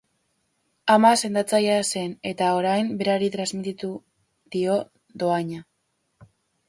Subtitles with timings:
[0.93, 3.93] Ama sendatzailea zen, eta, orain, berari transmititu
[4.57, 4.79] dio
[5.25, 5.63] dohaina.